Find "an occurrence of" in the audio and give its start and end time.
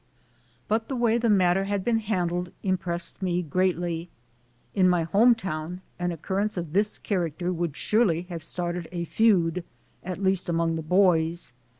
5.99-6.73